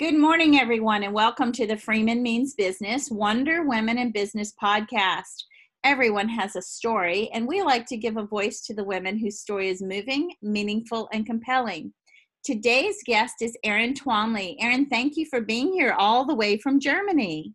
[0.00, 5.44] Good morning, everyone, and welcome to the Freeman Means Business Wonder Women in Business podcast.
[5.84, 9.40] Everyone has a story, and we like to give a voice to the women whose
[9.40, 11.92] story is moving, meaningful, and compelling.
[12.42, 14.56] Today's guest is Erin Twamley.
[14.58, 17.52] Erin, thank you for being here all the way from Germany.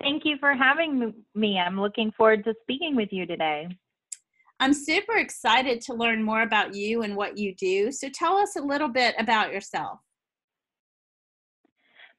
[0.00, 1.58] Thank you for having me.
[1.58, 3.68] I'm looking forward to speaking with you today.
[4.58, 7.92] I'm super excited to learn more about you and what you do.
[7.92, 9.98] So tell us a little bit about yourself.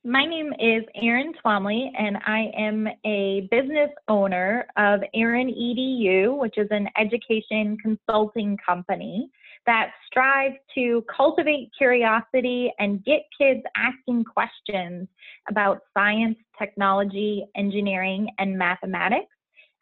[0.09, 6.57] My name is Erin Twamley, and I am a business owner of Erin EDU, which
[6.57, 9.29] is an education consulting company
[9.67, 15.07] that strives to cultivate curiosity and get kids asking questions
[15.47, 19.35] about science, technology, engineering, and mathematics.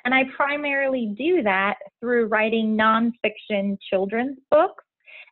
[0.03, 4.83] And I primarily do that through writing nonfiction children's books,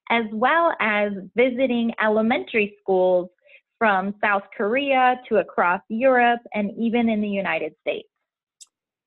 [0.10, 3.28] as well as visiting elementary schools
[3.78, 8.08] from South Korea to across Europe and even in the United States.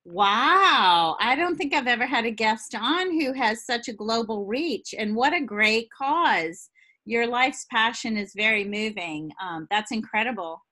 [0.04, 4.46] Wow, I don't think I've ever had a guest on who has such a global
[4.46, 6.70] reach, and what a great cause.
[7.04, 9.30] Your life's passion is very moving.
[9.42, 10.64] Um, that's incredible.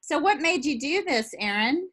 [0.00, 1.88] So, what made you do this, Erin?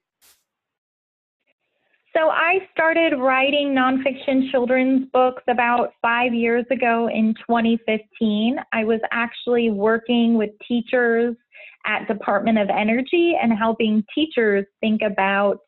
[2.15, 8.57] So, I started writing nonfiction children's books about five years ago in 2015.
[8.71, 11.35] I was actually working with teachers
[11.85, 15.59] at Department of Energy and helping teachers think about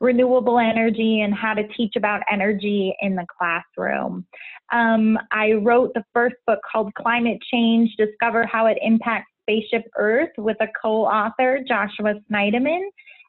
[0.00, 4.26] renewable energy and how to teach about energy in the classroom.
[4.72, 10.30] Um, I wrote the first book called Climate Change Discover How It Impacts Spaceship Earth
[10.38, 12.82] with a co author, Joshua Sneideman,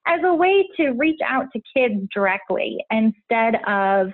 [0.07, 4.11] as a way to reach out to kids directly instead of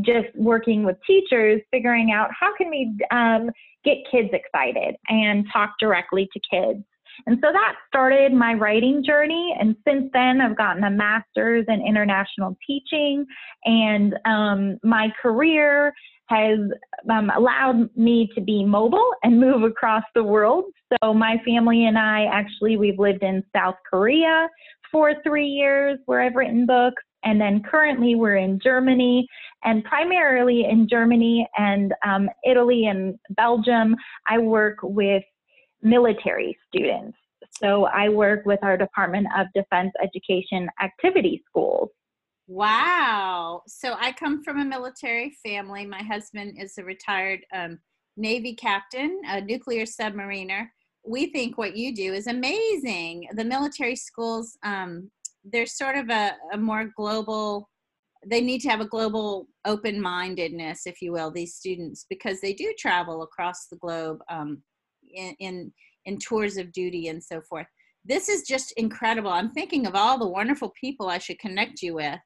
[0.00, 3.50] just working with teachers, figuring out how can we um,
[3.84, 6.84] get kids excited and talk directly to kids.
[7.26, 9.54] And so that started my writing journey.
[9.58, 13.26] And since then, I've gotten a master's in international teaching,
[13.64, 15.92] and um, my career
[16.26, 16.58] has
[17.10, 20.64] um, allowed me to be mobile and move across the world.
[21.02, 24.48] So my family and I actually we've lived in South Korea
[24.90, 27.02] for three years, where I've written books.
[27.24, 29.26] And then currently we're in Germany,
[29.62, 33.94] and primarily in Germany and um, Italy and Belgium,
[34.28, 35.22] I work with
[35.82, 37.16] military students.
[37.60, 41.90] So I work with our Department of Defense Education Activity Schools.
[42.46, 43.62] Wow.
[43.66, 45.86] So I come from a military family.
[45.86, 47.78] My husband is a retired um,
[48.16, 50.66] Navy captain, a nuclear submariner.
[51.04, 53.28] We think what you do is amazing.
[53.34, 55.10] The military schools, um,
[55.44, 57.68] they're sort of a, a more global
[58.24, 62.52] they need to have a global open mindedness if you will these students because they
[62.52, 64.62] do travel across the globe um,
[65.14, 65.72] in, in
[66.04, 67.66] in tours of duty and so forth.
[68.04, 69.30] This is just incredible.
[69.30, 72.18] I'm thinking of all the wonderful people I should connect you with.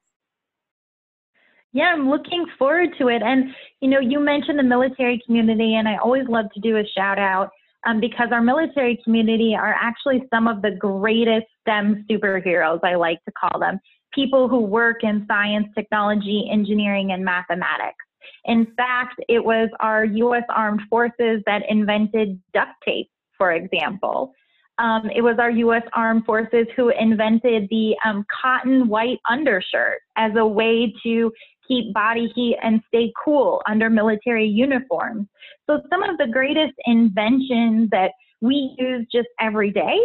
[1.73, 3.21] Yeah, I'm looking forward to it.
[3.21, 6.83] And, you know, you mentioned the military community, and I always love to do a
[6.95, 7.51] shout out
[7.85, 13.23] um, because our military community are actually some of the greatest STEM superheroes, I like
[13.25, 13.79] to call them
[14.13, 18.03] people who work in science, technology, engineering, and mathematics.
[18.45, 20.43] In fact, it was our U.S.
[20.49, 24.33] Armed Forces that invented duct tape, for example.
[24.79, 25.83] Um, it was our U.S.
[25.93, 31.31] Armed Forces who invented the um, cotton white undershirt as a way to
[31.67, 35.27] keep body heat and stay cool under military uniforms.
[35.67, 38.11] So, some of the greatest inventions that
[38.41, 39.97] we use just every day,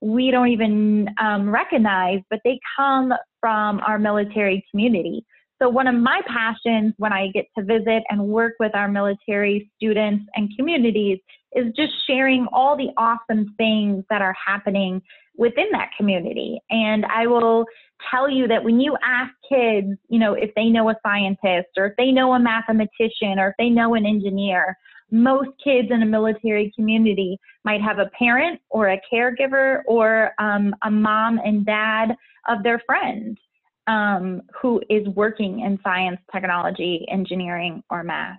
[0.00, 5.24] we don't even um, recognize, but they come from our military community.
[5.60, 9.70] So, one of my passions when I get to visit and work with our military
[9.76, 11.18] students and communities
[11.54, 15.00] is just sharing all the awesome things that are happening
[15.36, 16.60] within that community.
[16.70, 17.64] And I will
[18.10, 21.86] tell you that when you ask kids, you know, if they know a scientist or
[21.86, 24.76] if they know a mathematician or if they know an engineer,
[25.10, 30.74] most kids in a military community might have a parent or a caregiver or um,
[30.82, 32.16] a mom and dad
[32.48, 33.38] of their friend
[33.86, 38.38] um, who is working in science, technology, engineering, or math.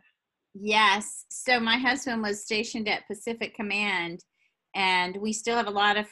[0.53, 1.25] Yes.
[1.29, 4.19] So my husband was stationed at Pacific Command,
[4.75, 6.07] and we still have a lot of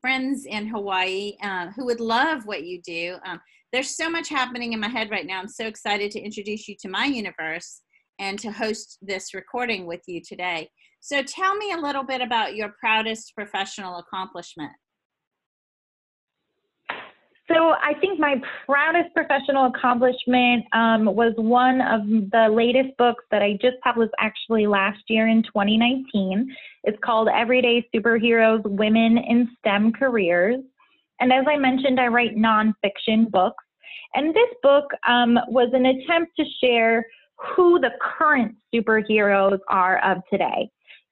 [0.00, 3.16] friends in Hawaii uh, who would love what you do.
[3.24, 3.40] Um,
[3.72, 5.40] there's so much happening in my head right now.
[5.40, 7.80] I'm so excited to introduce you to my universe
[8.18, 10.68] and to host this recording with you today.
[11.00, 14.72] So tell me a little bit about your proudest professional accomplishment.
[17.52, 23.42] So I think my proudest professional accomplishment um, was one of the latest books that
[23.42, 26.54] I just published actually last year in 2019.
[26.84, 30.60] It's called Everyday Superheroes Women in STEM Careers.
[31.20, 33.62] And as I mentioned, I write nonfiction books.
[34.14, 37.04] And this book um, was an attempt to share
[37.36, 40.70] who the current superheroes are of today.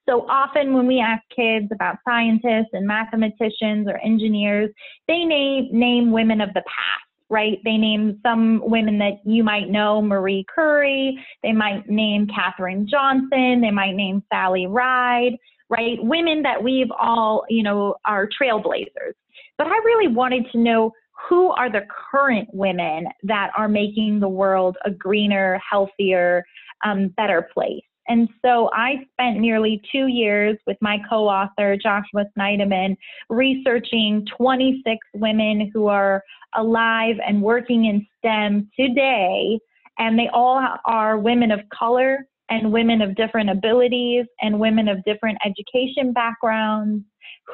[0.09, 4.71] So often when we ask kids about scientists and mathematicians or engineers,
[5.07, 7.59] they name, name women of the past, right?
[7.65, 13.61] They name some women that you might know, Marie Curie, they might name Katherine Johnson,
[13.61, 15.37] they might name Sally Ride,
[15.69, 15.99] right?
[16.03, 19.15] Women that we've all, you know, are trailblazers.
[19.57, 20.93] But I really wanted to know
[21.29, 26.45] who are the current women that are making the world a greener, healthier,
[26.85, 27.85] um, better place.
[28.09, 32.97] And so I spent nearly two years with my co author, Joshua Sneideman,
[33.31, 36.23] researching 26 women who are
[36.55, 39.59] alive and working in STEM today.
[39.99, 45.03] And they all are women of color and women of different abilities and women of
[45.05, 47.05] different education backgrounds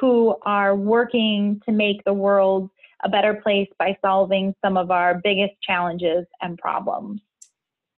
[0.00, 2.70] who are working to make the world
[3.04, 7.20] a better place by solving some of our biggest challenges and problems.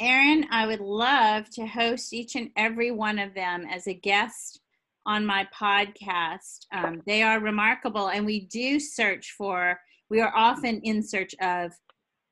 [0.00, 4.60] Erin, I would love to host each and every one of them as a guest
[5.04, 6.66] on my podcast.
[6.72, 11.72] Um, they are remarkable, and we do search for, we are often in search of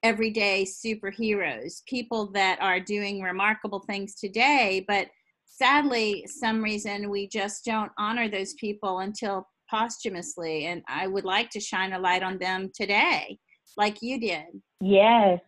[0.02, 5.08] everyday superheroes, people that are doing remarkable things today, but
[5.44, 10.66] sadly, some reason we just don't honor those people until posthumously.
[10.66, 13.38] And I would like to shine a light on them today,
[13.76, 14.46] like you did.
[14.80, 15.40] Yes.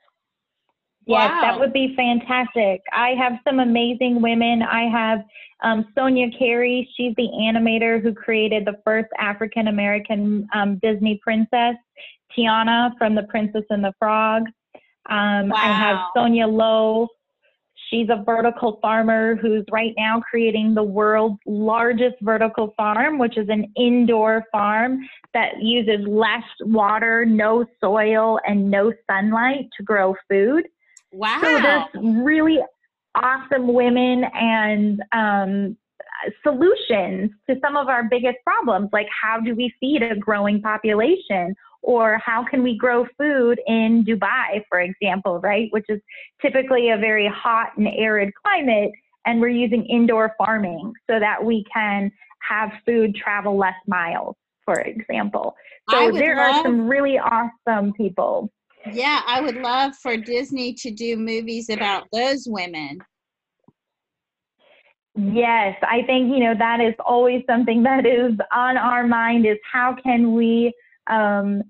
[1.10, 1.40] Yes, wow.
[1.40, 2.82] that would be fantastic.
[2.92, 4.62] I have some amazing women.
[4.62, 5.24] I have
[5.60, 6.88] um, Sonya Carey.
[6.96, 11.74] She's the animator who created the first African American um, Disney princess,
[12.36, 14.44] Tiana from The Princess and the Frog.
[15.08, 15.56] Um, wow.
[15.56, 17.08] I have Sonia Lo.
[17.88, 23.48] She's a vertical farmer who's right now creating the world's largest vertical farm, which is
[23.48, 25.00] an indoor farm
[25.34, 30.68] that uses less water, no soil, and no sunlight to grow food.
[31.12, 31.40] Wow.
[31.42, 32.58] So there's really
[33.14, 35.76] awesome women and um,
[36.42, 41.54] solutions to some of our biggest problems, like how do we feed a growing population?
[41.82, 45.68] Or how can we grow food in Dubai, for example, right?
[45.70, 45.98] Which is
[46.42, 48.90] typically a very hot and arid climate.
[49.24, 52.12] And we're using indoor farming so that we can
[52.46, 55.54] have food travel less miles, for example.
[55.90, 58.50] So there love- are some really awesome people.
[58.92, 62.98] Yeah, I would love for Disney to do movies about those women.
[65.16, 69.58] Yes, I think, you know, that is always something that is on our mind is
[69.70, 70.72] how can we
[71.10, 71.62] um,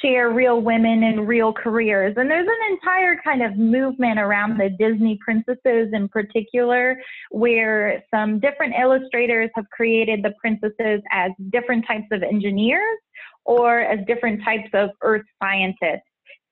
[0.00, 2.14] share real women and real careers.
[2.16, 6.98] And there's an entire kind of movement around the Disney princesses in particular,
[7.30, 12.98] where some different illustrators have created the princesses as different types of engineers
[13.44, 16.02] or as different types of earth scientists.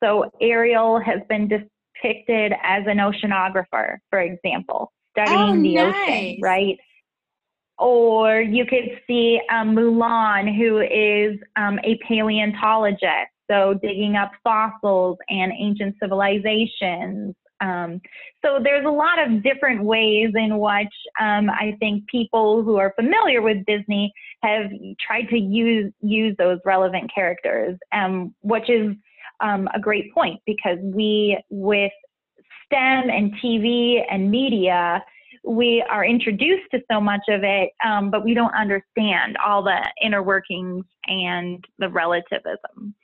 [0.02, 5.94] So Ariel has been depicted as an oceanographer, for example, studying oh, the nice.
[5.94, 6.76] ocean, right?
[7.78, 15.18] Or you could see um, Mulan, who is um, a paleontologist, so digging up fossils
[15.28, 17.34] and ancient civilizations.
[17.60, 18.00] Um,
[18.44, 22.92] so there's a lot of different ways in which um, I think people who are
[22.96, 24.12] familiar with Disney
[24.42, 24.70] have
[25.04, 28.96] tried to use use those relevant characters, um, which is
[29.40, 31.92] um, a great point because we, with
[32.66, 35.02] STEM and TV and media,
[35.44, 39.78] we are introduced to so much of it, um, but we don't understand all the
[40.02, 42.94] inner workings and the relativism.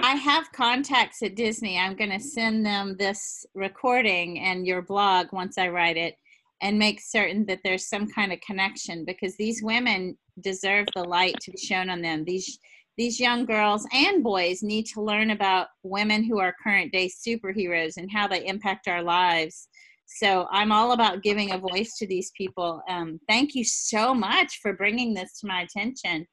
[0.00, 1.78] I have contacts at Disney.
[1.78, 6.16] I'm going to send them this recording and your blog once I write it
[6.60, 11.34] and make certain that there's some kind of connection because these women deserve the light
[11.42, 12.24] to be shown on them.
[12.24, 12.58] These
[12.98, 17.96] these young girls and boys need to learn about women who are current day superheroes
[17.96, 19.68] and how they impact our lives.
[20.06, 22.82] So I'm all about giving a voice to these people.
[22.88, 26.26] Um, thank you so much for bringing this to my attention.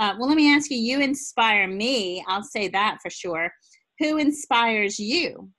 [0.00, 2.24] Uh, well, let me ask you, you inspire me.
[2.28, 3.50] I'll say that for sure.
[3.98, 5.50] Who inspires you?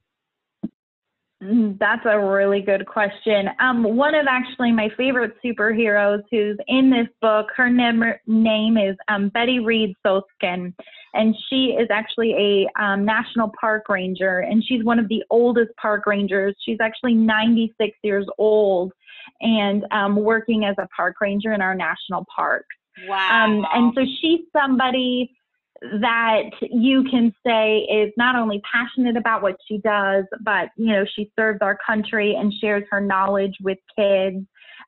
[1.41, 3.49] Mm, that's a really good question.
[3.59, 8.95] Um, one of actually my favorite superheroes who's in this book, her name, name is
[9.07, 10.73] um, Betty Reid Soskin,
[11.13, 15.71] and she is actually a um, national park ranger, and she's one of the oldest
[15.79, 16.55] park rangers.
[16.65, 18.91] She's actually 96 years old
[19.39, 22.75] and um, working as a park ranger in our national parks.
[23.07, 23.45] Wow.
[23.45, 25.36] Um, and so she's somebody
[25.81, 31.05] that you can say is not only passionate about what she does, but you know
[31.15, 34.45] she serves our country and shares her knowledge with kids.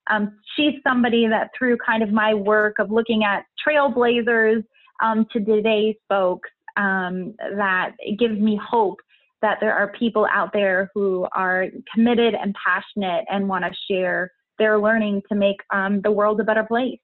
[0.09, 4.63] Um, she's somebody that through kind of my work of looking at trailblazers
[5.03, 8.99] um, to today's folks, um, that gives me hope
[9.41, 14.31] that there are people out there who are committed and passionate and want to share
[14.57, 16.99] their learning to make um, the world a better place.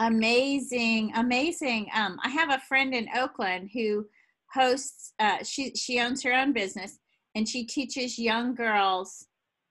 [0.00, 1.88] Amazing, amazing.
[1.94, 4.06] Um, I have a friend in Oakland who
[4.52, 5.12] hosts.
[5.18, 6.98] Uh, she she owns her own business
[7.34, 9.26] and she teaches young girls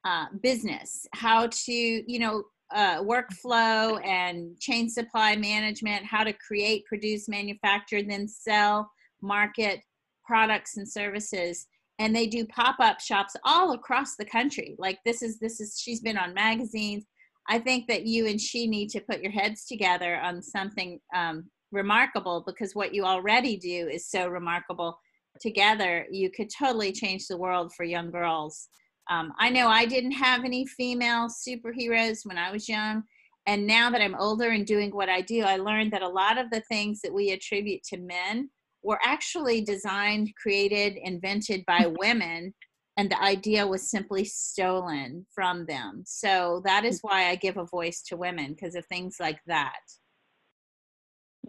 [0.05, 2.43] uh, business, how to you know
[2.75, 8.91] uh, workflow and chain supply management, how to create, produce, manufacture, then sell,
[9.21, 9.79] market
[10.25, 11.67] products and services.
[11.99, 14.75] And they do pop-up shops all across the country.
[14.77, 17.05] Like this is this is she's been on magazines
[17.49, 21.49] I think that you and she need to put your heads together on something um,
[21.71, 24.99] remarkable because what you already do is so remarkable.
[25.39, 28.69] Together, you could totally change the world for young girls.
[29.09, 33.03] Um, I know I didn't have any female superheroes when I was young.
[33.45, 36.37] And now that I'm older and doing what I do, I learned that a lot
[36.37, 38.49] of the things that we attribute to men
[38.83, 42.53] were actually designed, created, invented by women
[42.97, 46.03] and the idea was simply stolen from them.
[46.05, 49.79] So that is why I give a voice to women because of things like that.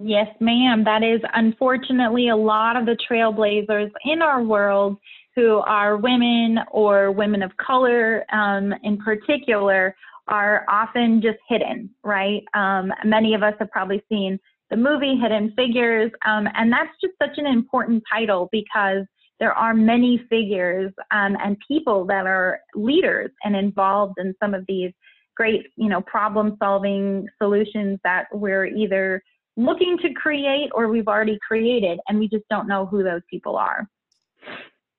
[0.01, 0.85] Yes, ma'am.
[0.85, 4.99] That is unfortunately a lot of the trailblazers in our world
[5.35, 9.97] who are women or women of color um, in particular
[10.29, 12.43] are often just hidden, right?
[12.55, 14.39] Um, many of us have probably seen
[14.71, 19.05] the movie Hidden Figures, um, and that's just such an important title because
[19.41, 24.65] there are many figures um, and people that are leaders and involved in some of
[24.67, 24.93] these
[25.37, 29.23] great, you know, problem solving solutions that we're either
[29.57, 33.57] looking to create or we've already created and we just don't know who those people
[33.57, 33.89] are.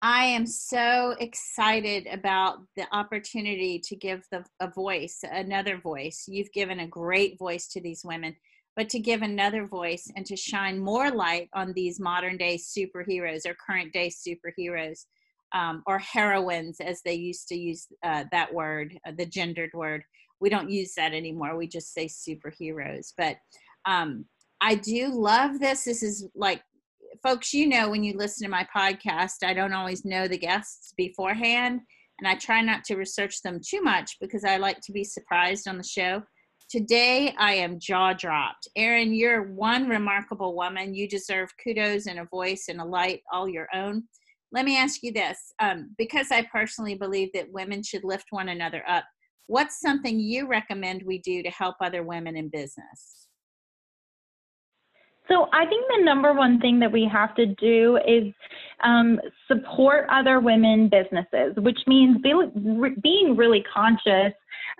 [0.01, 6.23] I am so excited about the opportunity to give the, a voice, another voice.
[6.25, 8.37] You've given a great voice to these women
[8.79, 13.45] but to give another voice and to shine more light on these modern day superheroes
[13.45, 14.99] or current day superheroes
[15.53, 20.01] um, or heroines, as they used to use uh, that word, uh, the gendered word.
[20.39, 21.57] We don't use that anymore.
[21.57, 23.11] We just say superheroes.
[23.17, 23.35] But
[23.85, 24.23] um,
[24.61, 25.83] I do love this.
[25.83, 26.61] This is like,
[27.21, 30.93] folks, you know, when you listen to my podcast, I don't always know the guests
[30.95, 31.81] beforehand.
[32.19, 35.67] And I try not to research them too much because I like to be surprised
[35.67, 36.23] on the show.
[36.69, 38.67] Today, I am jaw dropped.
[38.75, 40.93] Erin, you're one remarkable woman.
[40.93, 44.03] You deserve kudos and a voice and a light all your own.
[44.51, 48.49] Let me ask you this um, because I personally believe that women should lift one
[48.49, 49.03] another up.
[49.47, 53.27] What's something you recommend we do to help other women in business?
[55.27, 58.31] So I think the number one thing that we have to do is
[58.83, 64.33] um, support other women businesses, which means be, re, being really conscious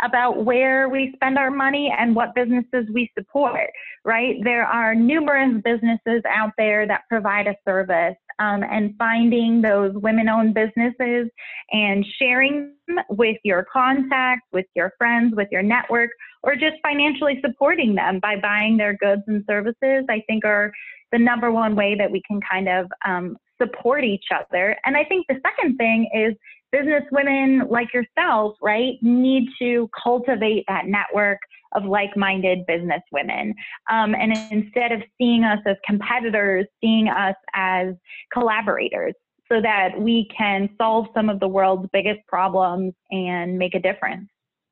[0.03, 3.69] about where we spend our money and what businesses we support,
[4.05, 4.35] right?
[4.43, 10.29] There are numerous businesses out there that provide a service um, and finding those women
[10.29, 11.29] owned businesses
[11.71, 16.11] and sharing them with your contacts, with your friends, with your network,
[16.43, 20.71] or just financially supporting them by buying their goods and services, I think are
[21.11, 24.77] the number one way that we can kind of um, support each other.
[24.85, 26.33] And I think the second thing is
[26.71, 31.39] business women like yourself, right, need to cultivate that network
[31.73, 33.53] of like minded business women.
[33.91, 37.93] Um, and instead of seeing us as competitors, seeing us as
[38.33, 39.13] collaborators
[39.51, 44.29] so that we can solve some of the world's biggest problems and make a difference.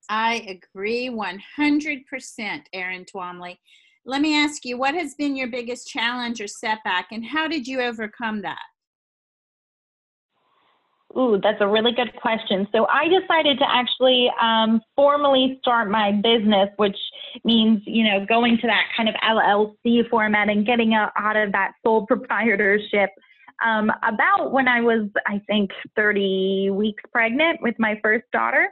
[0.10, 3.58] I agree 100%, Erin Twamley.
[4.06, 7.68] Let me ask you, what has been your biggest challenge or setback, and how did
[7.68, 8.62] you overcome that?
[11.18, 12.68] Ooh, that's a really good question.
[12.72, 16.98] So I decided to actually um, formally start my business, which
[17.44, 21.72] means, you know, going to that kind of LLC format and getting out of that
[21.84, 23.10] sole proprietorship
[23.66, 28.68] um, about when I was, I think, 30 weeks pregnant with my first daughter.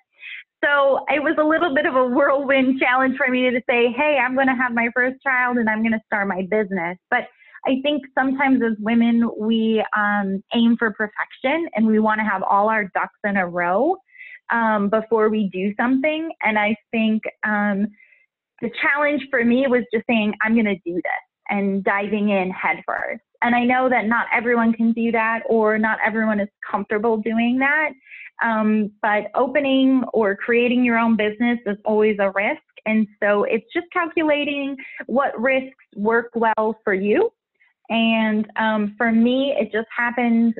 [0.63, 4.19] So it was a little bit of a whirlwind challenge for me to say, hey,
[4.23, 6.97] I'm going to have my first child and I'm going to start my business.
[7.09, 7.25] But
[7.67, 12.43] I think sometimes as women, we um, aim for perfection and we want to have
[12.43, 13.97] all our ducks in a row
[14.51, 16.31] um, before we do something.
[16.43, 17.87] And I think um,
[18.61, 21.03] the challenge for me was just saying, I'm going to do this
[21.49, 23.21] and diving in headfirst.
[23.41, 27.59] And I know that not everyone can do that or not everyone is comfortable doing
[27.59, 27.91] that.
[28.43, 32.61] Um, but opening or creating your own business is always a risk.
[32.85, 34.75] And so it's just calculating
[35.07, 37.31] what risks work well for you
[37.89, 40.55] And um, for me, it just happened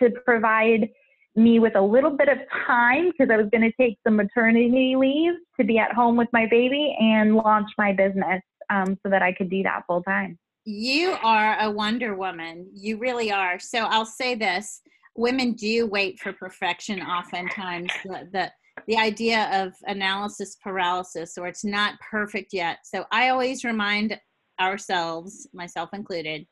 [0.00, 0.88] to provide
[1.36, 4.96] me with a little bit of time because I was going to take some maternity
[4.96, 9.22] leave to be at home with my baby and launch my business um, so that
[9.22, 10.38] I could do that full time.
[10.64, 12.68] You are a Wonder Woman.
[12.74, 13.58] You really are.
[13.58, 14.82] So I'll say this
[15.16, 17.90] women do wait for perfection oftentimes.
[18.04, 18.52] The, the,
[18.86, 22.78] the idea of analysis paralysis or it's not perfect yet.
[22.84, 24.18] So I always remind
[24.60, 26.46] ourselves, myself included,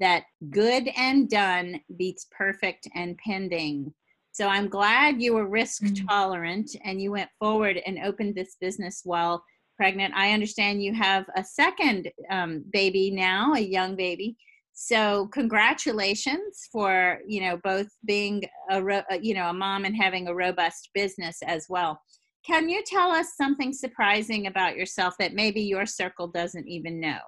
[0.00, 3.92] that good and done beats perfect and pending.
[4.32, 6.06] So I'm glad you were risk mm-hmm.
[6.06, 9.44] tolerant and you went forward and opened this business while
[9.76, 10.14] pregnant.
[10.14, 14.36] I understand you have a second um, baby now, a young baby.
[14.72, 20.34] So congratulations for you know both being a you know a mom and having a
[20.34, 22.00] robust business as well.
[22.46, 27.18] Can you tell us something surprising about yourself that maybe your circle doesn't even know?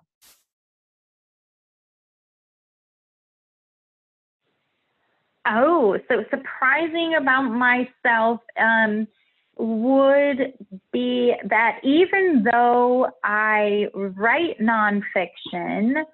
[5.47, 9.09] Oh, so surprising about myself um,
[9.57, 10.55] would
[10.93, 16.05] be that even though I write nonfiction,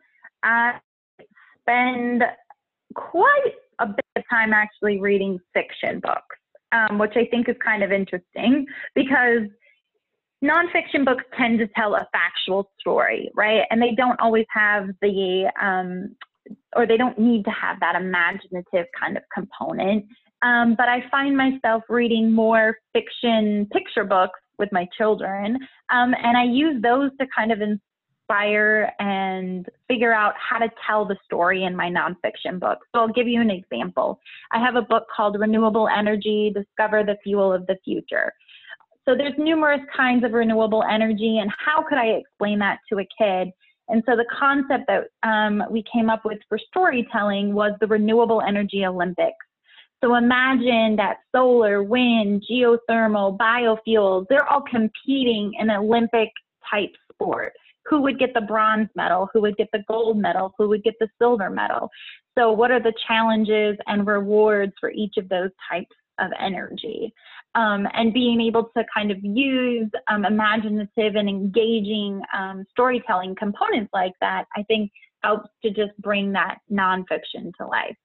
[0.43, 0.79] I
[1.61, 2.23] spend
[2.95, 6.37] quite a bit of time actually reading fiction books,
[6.73, 9.43] um, which I think is kind of interesting because
[10.43, 13.63] nonfiction books tend to tell a factual story, right?
[13.71, 16.17] And they don't always have the um,
[16.79, 20.05] or they don't need to have that imaginative kind of component.
[20.43, 25.59] Um, but I find myself reading more fiction picture books with my children,
[25.93, 31.05] um, and I use those to kind of inspire and figure out how to tell
[31.05, 32.79] the story in my nonfiction book.
[32.95, 34.21] So I'll give you an example.
[34.53, 38.33] I have a book called Renewable Energy Discover the Fuel of the Future.
[39.05, 43.09] So there's numerous kinds of renewable energy, and how could I explain that to a
[43.19, 43.49] kid?
[43.89, 48.43] And so the concept that um, we came up with for storytelling was the Renewable
[48.43, 49.37] Energy Olympics.
[50.03, 56.31] So imagine that solar, wind, geothermal, biofuels, they're all competing in Olympic
[56.71, 57.53] type sport.
[57.87, 59.29] Who would get the bronze medal?
[59.33, 60.55] Who would get the gold medal?
[60.59, 61.91] Who would get the silver medal?
[62.39, 67.13] So, what are the challenges and rewards for each of those types of energy?
[67.55, 73.91] um, and being able to kind of use um, imaginative and engaging um, storytelling components
[73.93, 74.91] like that, I think
[75.23, 77.97] helps to just bring that nonfiction to life.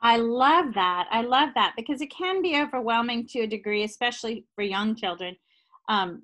[0.00, 1.08] I love that.
[1.10, 5.36] I love that because it can be overwhelming to a degree, especially for young children,
[5.90, 6.22] um,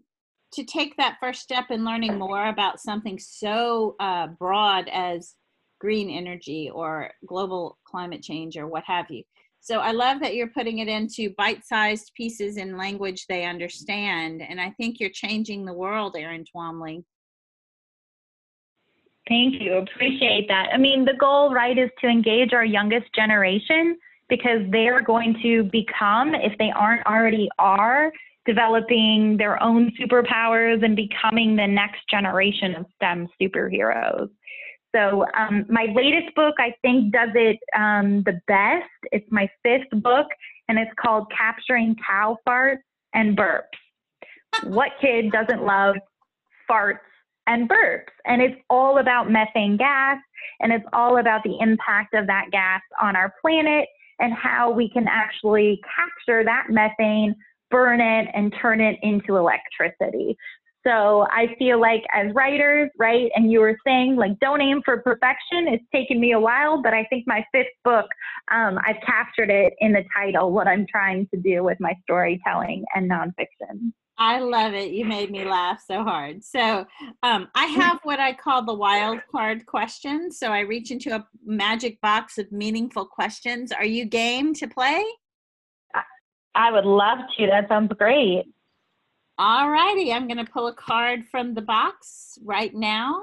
[0.53, 5.35] to take that first step in learning more about something so uh, broad as
[5.79, 9.23] green energy or global climate change or what have you.
[9.67, 14.61] So I love that you're putting it into bite-sized pieces in language they understand, and
[14.61, 17.03] I think you're changing the world, Erin Twamley.
[19.29, 19.79] Thank you.
[19.79, 20.69] Appreciate that.
[20.73, 23.97] I mean, the goal, right, is to engage our youngest generation
[24.29, 28.13] because they're going to become, if they aren't already are,
[28.45, 34.29] developing their own superpowers and becoming the next generation of STEM superheroes.
[34.97, 38.89] So um, my latest book, I think, does it um, the best.
[39.13, 40.27] It's my fifth book,
[40.69, 42.79] and it's called Capturing Cow Farts
[43.13, 43.63] and Burps.
[44.65, 45.97] what kid doesn't love
[46.71, 46.99] farts
[47.47, 48.13] and burps?
[48.25, 50.19] And it's all about methane gas,
[50.61, 53.87] and it's all about the impact of that gas on our planet
[54.19, 57.35] and how we can actually capture that methane,
[57.71, 60.39] burn it, and turn it into electricity.
[60.87, 64.99] So I feel like as writers, right, and you were saying like don't aim for
[64.99, 65.67] perfection.
[65.67, 68.07] It's taken me a while, but I think my fifth book,
[68.53, 72.85] um, I've captured it in the title, what I'm trying to do with my storytelling
[72.95, 73.93] and nonfiction.
[74.19, 74.93] I love it.
[74.93, 76.43] You made me laugh so hard.
[76.43, 76.87] So
[77.23, 80.31] um, I have what I call the wild card question.
[80.33, 83.73] So I reach into a magic box of meaningful questions.
[83.73, 85.05] Are you game to play?
[86.55, 87.47] I would love to.
[87.47, 88.47] That sounds great.
[89.39, 93.23] All righty, I'm going to pull a card from the box right now.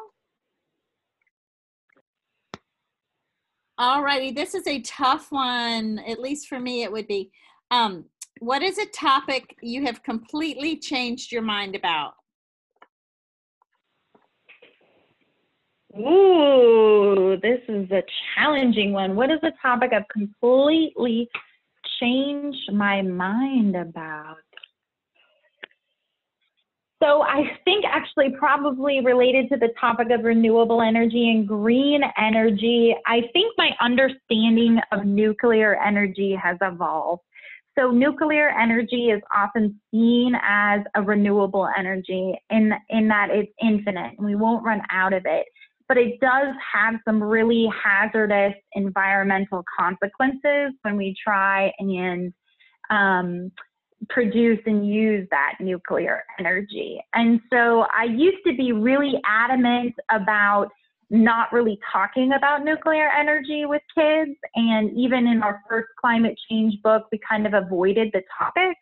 [3.80, 7.32] All righty, this is a tough one, at least for me it would be.
[7.71, 8.06] Um,
[8.39, 12.13] what is a topic you have completely changed your mind about?
[15.97, 18.04] Ooh, this is a
[18.36, 19.15] challenging one.
[19.15, 21.28] What is a topic I've completely
[21.99, 24.38] changed my mind about?
[27.04, 32.96] So I think actually probably related to the topic of renewable energy and green energy,
[33.06, 37.22] I think my understanding of nuclear energy has evolved.
[37.78, 44.13] So nuclear energy is often seen as a renewable energy in, in that it's infinite
[44.18, 45.46] and we won't run out of it.
[45.89, 52.34] but it does have some really hazardous environmental consequences when we try and
[52.89, 53.52] um,
[54.10, 57.00] produce and use that nuclear energy.
[57.13, 60.70] And so I used to be really adamant about
[61.10, 64.32] not really talking about nuclear energy with kids.
[64.56, 68.76] And even in our first climate change book, we kind of avoided the topic.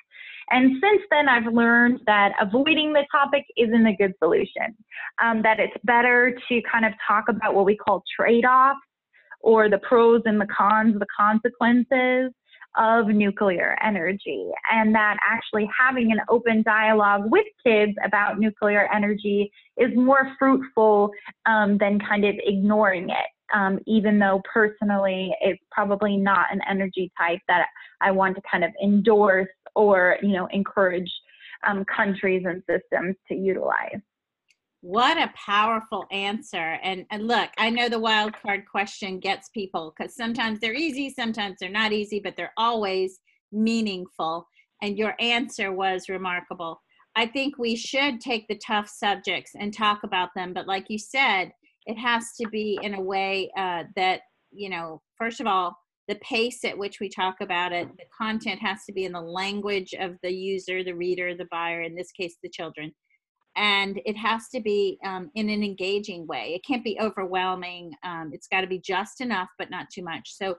[0.49, 4.75] And since then, I've learned that avoiding the topic isn't a good solution,
[5.21, 8.79] um, that it's better to kind of talk about what we call trade offs
[9.41, 12.31] or the pros and the cons, the consequences
[12.77, 19.51] of nuclear energy, and that actually having an open dialogue with kids about nuclear energy
[19.77, 21.11] is more fruitful
[21.45, 23.27] um, than kind of ignoring it.
[23.53, 27.67] Um, even though personally it's probably not an energy type that
[27.99, 31.11] I want to kind of endorse or you know encourage
[31.67, 33.99] um, countries and systems to utilize.
[34.81, 36.79] What a powerful answer.
[36.81, 41.11] And, and look, I know the wild card question gets people because sometimes they're easy,
[41.11, 43.19] sometimes they're not easy, but they're always
[43.51, 44.47] meaningful.
[44.81, 46.81] And your answer was remarkable.
[47.15, 50.51] I think we should take the tough subjects and talk about them.
[50.51, 51.51] But like you said,
[51.85, 55.75] it has to be in a way uh, that, you know, first of all,
[56.07, 59.21] the pace at which we talk about it, the content has to be in the
[59.21, 62.91] language of the user, the reader, the buyer, in this case, the children
[63.57, 66.53] and it has to be um, in an engaging way.
[66.55, 67.91] It can't be overwhelming.
[68.03, 70.35] Um, it's got to be just enough, but not too much.
[70.35, 70.55] So,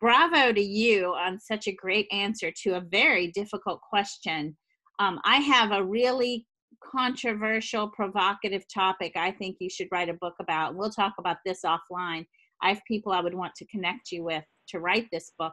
[0.00, 4.56] bravo to you on such a great answer to a very difficult question.
[4.98, 6.46] Um, I have a really
[6.82, 10.74] controversial, provocative topic I think you should write a book about.
[10.74, 12.26] We'll talk about this offline.
[12.62, 15.52] I have people I would want to connect you with to write this book.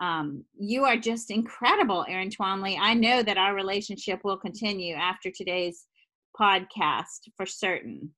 [0.00, 2.76] Um, you are just incredible, Erin Twamley.
[2.78, 5.86] I know that our relationship will continue after today's
[6.38, 8.12] podcast for certain.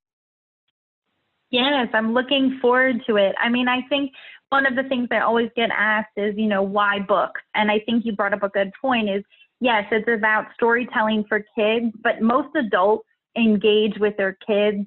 [1.51, 3.35] Yes, I'm looking forward to it.
[3.41, 4.13] I mean, I think
[4.51, 7.41] one of the things I always get asked is, you know, why books?
[7.55, 9.23] And I think you brought up a good point is
[9.61, 14.87] yes, it's about storytelling for kids, but most adults engage with their kids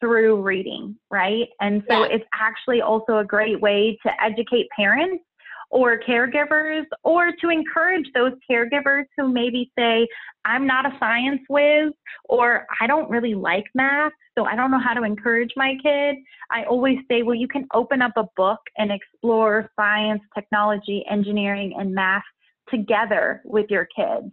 [0.00, 1.48] through reading, right?
[1.60, 2.16] And so yeah.
[2.16, 5.24] it's actually also a great way to educate parents
[5.72, 10.06] or caregivers or to encourage those caregivers who maybe say,
[10.44, 11.92] I'm not a science whiz
[12.26, 16.16] or I don't really like math, so I don't know how to encourage my kid.
[16.50, 21.74] I always say, well, you can open up a book and explore science, technology, engineering,
[21.78, 22.22] and math
[22.70, 24.30] together with your kids.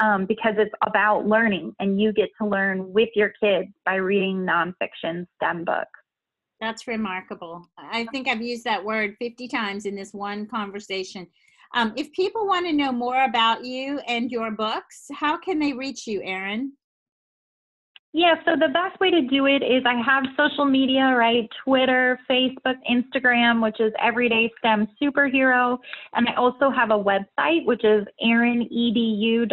[0.00, 4.46] Um, because it's about learning and you get to learn with your kids by reading
[4.46, 5.97] nonfiction STEM books.
[6.60, 7.68] That's remarkable.
[7.78, 11.26] I think I've used that word 50 times in this one conversation.
[11.74, 15.72] Um, if people want to know more about you and your books, how can they
[15.72, 16.72] reach you, Erin?
[18.14, 21.46] Yeah, so the best way to do it is I have social media, right?
[21.62, 25.78] Twitter, Facebook, Instagram, which is Everyday STEM Superhero.
[26.14, 29.44] And I also have a website, which is erinedu.org.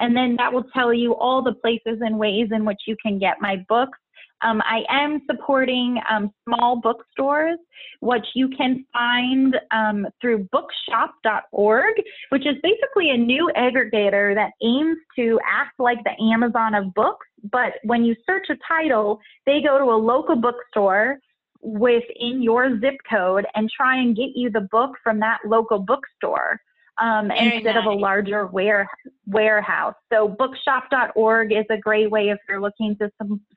[0.00, 3.18] And then that will tell you all the places and ways in which you can
[3.18, 3.98] get my books.
[4.42, 7.58] Um, I am supporting um, small bookstores,
[8.00, 11.94] which you can find um, through bookshop.org,
[12.28, 17.26] which is basically a new aggregator that aims to act like the Amazon of books.
[17.50, 21.18] But when you search a title, they go to a local bookstore
[21.62, 26.60] within your zip code and try and get you the book from that local bookstore.
[26.98, 27.76] Um, instead nice.
[27.76, 28.88] of a larger ware,
[29.26, 29.92] warehouse.
[30.10, 33.10] So bookshop.org is a great way if you're looking to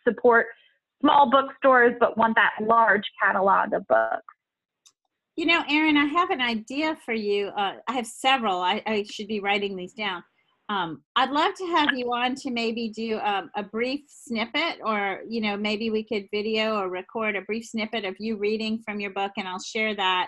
[0.06, 0.48] support
[1.02, 4.36] small bookstores but want that large catalog of books.
[5.36, 7.48] You know, Erin, I have an idea for you.
[7.48, 8.60] Uh, I have several.
[8.60, 10.22] I, I, should be writing these down.
[10.68, 15.22] Um, I'd love to have you on to maybe do um, a brief snippet, or
[15.28, 19.00] you know, maybe we could video or record a brief snippet of you reading from
[19.00, 20.28] your book, and I'll share that,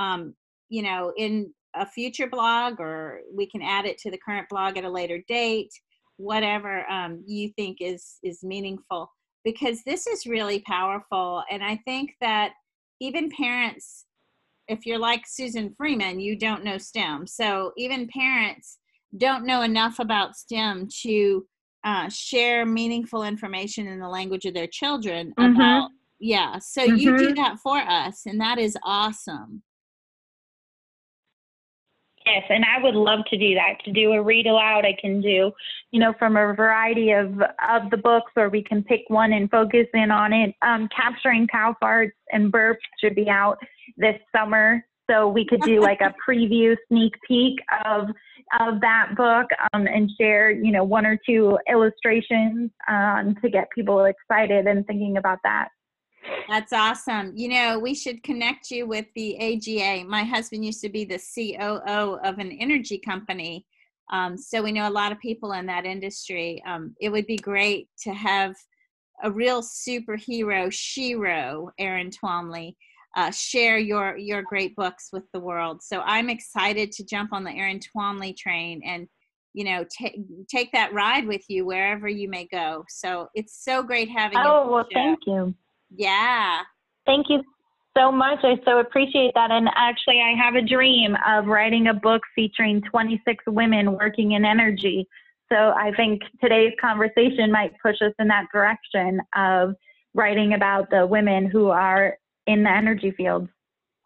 [0.00, 0.34] um,
[0.70, 4.78] you know, in a future blog, or we can add it to the current blog
[4.78, 5.70] at a later date.
[6.16, 9.10] Whatever um, you think is is meaningful
[9.50, 11.42] because this is really powerful.
[11.50, 12.52] And I think that
[13.00, 14.04] even parents,
[14.68, 17.26] if you're like Susan Freeman, you don't know STEM.
[17.26, 18.78] So even parents
[19.16, 21.46] don't know enough about STEM to
[21.84, 25.54] uh, share meaningful information in the language of their children mm-hmm.
[25.54, 26.96] about yeah so mm-hmm.
[26.96, 27.34] you do mm-hmm.
[27.36, 29.62] that for us and that is awesome
[32.28, 33.82] Yes, and I would love to do that.
[33.84, 35.50] To do a read aloud, I can do,
[35.92, 39.50] you know, from a variety of of the books, or we can pick one and
[39.50, 40.54] focus in on it.
[40.62, 43.58] Um, capturing cow farts and burps should be out
[43.96, 48.08] this summer, so we could do like a preview, sneak peek of
[48.60, 53.68] of that book, um, and share, you know, one or two illustrations um, to get
[53.74, 55.68] people excited and thinking about that.
[56.48, 57.32] That's awesome.
[57.34, 60.04] You know, we should connect you with the AGA.
[60.08, 63.66] My husband used to be the COO of an energy company.
[64.10, 66.62] Um, so we know a lot of people in that industry.
[66.66, 68.54] Um, it would be great to have
[69.22, 72.74] a real superhero, Shiro, Erin Twamley,
[73.16, 75.82] uh, share your your great books with the world.
[75.82, 79.08] So I'm excited to jump on the Erin Twamley train and
[79.54, 82.84] you know take take that ride with you wherever you may go.
[82.88, 84.44] So it's so great having you.
[84.46, 85.54] Oh well, thank you.
[85.90, 86.60] Yeah.
[87.06, 87.42] Thank you
[87.96, 88.40] so much.
[88.42, 89.50] I so appreciate that.
[89.50, 94.44] And actually, I have a dream of writing a book featuring 26 women working in
[94.44, 95.08] energy.
[95.50, 99.74] So I think today's conversation might push us in that direction of
[100.14, 103.48] writing about the women who are in the energy field.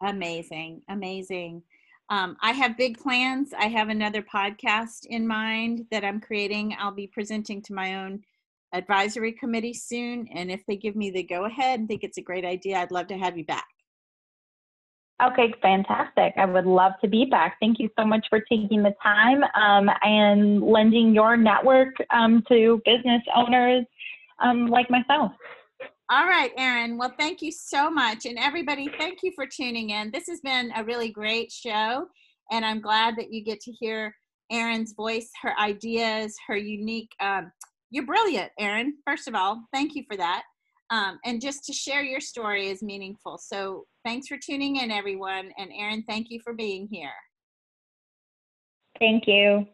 [0.01, 1.63] Amazing, amazing.
[2.09, 3.53] Um, I have big plans.
[3.57, 6.75] I have another podcast in mind that I'm creating.
[6.77, 8.21] I'll be presenting to my own
[8.73, 10.27] advisory committee soon.
[10.33, 12.91] And if they give me the go ahead and think it's a great idea, I'd
[12.91, 13.67] love to have you back.
[15.23, 16.33] Okay, fantastic.
[16.37, 17.57] I would love to be back.
[17.61, 22.81] Thank you so much for taking the time um, and lending your network um, to
[22.83, 23.85] business owners
[24.39, 25.31] um, like myself.
[26.09, 26.97] All right, Erin.
[26.97, 28.25] Well, thank you so much.
[28.25, 30.11] And everybody, thank you for tuning in.
[30.11, 32.07] This has been a really great show.
[32.51, 34.15] And I'm glad that you get to hear
[34.51, 37.11] Erin's voice, her ideas, her unique.
[37.93, 38.95] You're brilliant, Erin.
[39.05, 40.41] First of all, thank you for that.
[40.89, 43.37] Um, and just to share your story is meaningful.
[43.37, 45.51] So thanks for tuning in, everyone.
[45.59, 47.13] And Erin, thank you for being here.
[48.97, 49.67] Thank you.